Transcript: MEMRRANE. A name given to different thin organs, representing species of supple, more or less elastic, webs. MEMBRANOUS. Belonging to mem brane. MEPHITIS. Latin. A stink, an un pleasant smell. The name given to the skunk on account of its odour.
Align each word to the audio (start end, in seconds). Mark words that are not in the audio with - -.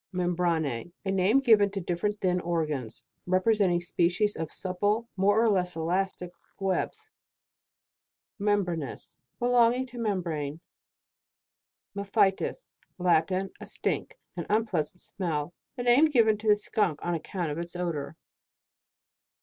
MEMRRANE. 0.15 0.93
A 1.05 1.11
name 1.11 1.39
given 1.41 1.69
to 1.69 1.79
different 1.79 2.19
thin 2.21 2.39
organs, 2.41 3.03
representing 3.27 3.79
species 3.81 4.35
of 4.35 4.51
supple, 4.51 5.07
more 5.15 5.39
or 5.39 5.47
less 5.47 5.75
elastic, 5.75 6.31
webs. 6.59 7.11
MEMBRANOUS. 8.39 9.17
Belonging 9.37 9.85
to 9.85 9.99
mem 9.99 10.23
brane. 10.23 10.59
MEPHITIS. 11.93 12.71
Latin. 12.97 13.51
A 13.59 13.67
stink, 13.67 14.17
an 14.35 14.47
un 14.49 14.65
pleasant 14.65 15.01
smell. 15.01 15.53
The 15.75 15.83
name 15.83 16.05
given 16.09 16.35
to 16.39 16.47
the 16.47 16.55
skunk 16.55 16.97
on 17.05 17.13
account 17.13 17.51
of 17.51 17.59
its 17.59 17.75
odour. 17.75 18.15